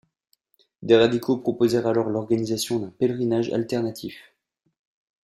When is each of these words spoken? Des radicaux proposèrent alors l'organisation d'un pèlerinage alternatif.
Des 0.81 0.97
radicaux 0.97 1.37
proposèrent 1.37 1.85
alors 1.85 2.09
l'organisation 2.09 2.79
d'un 2.79 2.89
pèlerinage 2.89 3.51
alternatif. 3.53 4.33